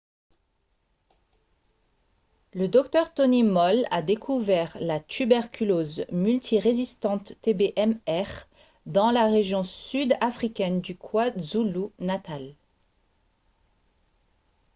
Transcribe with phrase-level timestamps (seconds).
[2.55, 8.47] le dr tony moll a découvert la tuberculose multirésistante tb-mr
[8.87, 12.55] dans la région sud-africaine du kwazulu-natal